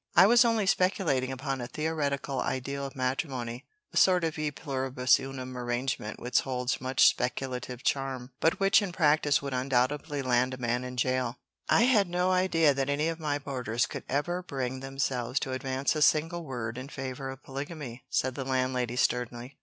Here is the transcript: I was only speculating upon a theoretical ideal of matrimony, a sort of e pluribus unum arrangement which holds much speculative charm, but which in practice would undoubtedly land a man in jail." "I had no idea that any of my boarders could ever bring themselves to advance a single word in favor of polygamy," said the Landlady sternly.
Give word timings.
I 0.15 0.25
was 0.25 0.43
only 0.43 0.65
speculating 0.65 1.31
upon 1.31 1.61
a 1.61 1.67
theoretical 1.67 2.39
ideal 2.39 2.87
of 2.87 2.95
matrimony, 2.95 3.65
a 3.93 3.97
sort 3.97 4.23
of 4.23 4.39
e 4.39 4.49
pluribus 4.49 5.19
unum 5.19 5.55
arrangement 5.55 6.19
which 6.19 6.41
holds 6.41 6.81
much 6.81 7.07
speculative 7.07 7.83
charm, 7.83 8.31
but 8.39 8.59
which 8.59 8.81
in 8.81 8.93
practice 8.93 9.43
would 9.43 9.53
undoubtedly 9.53 10.23
land 10.23 10.55
a 10.55 10.57
man 10.57 10.83
in 10.83 10.97
jail." 10.97 11.37
"I 11.69 11.83
had 11.83 12.09
no 12.09 12.31
idea 12.31 12.73
that 12.73 12.89
any 12.89 13.09
of 13.09 13.19
my 13.19 13.37
boarders 13.37 13.85
could 13.85 14.03
ever 14.09 14.41
bring 14.41 14.79
themselves 14.79 15.39
to 15.41 15.51
advance 15.51 15.95
a 15.95 16.01
single 16.01 16.45
word 16.45 16.79
in 16.79 16.89
favor 16.89 17.29
of 17.29 17.43
polygamy," 17.43 18.03
said 18.09 18.33
the 18.33 18.43
Landlady 18.43 18.95
sternly. 18.95 19.59